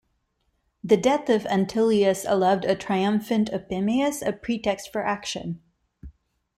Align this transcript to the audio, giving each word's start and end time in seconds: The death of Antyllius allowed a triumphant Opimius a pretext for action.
The 0.83 0.97
death 0.97 1.29
of 1.29 1.43
Antyllius 1.43 2.25
allowed 2.27 2.65
a 2.65 2.73
triumphant 2.75 3.51
Opimius 3.53 4.23
a 4.23 4.33
pretext 4.33 4.91
for 4.91 5.05
action. 5.05 5.61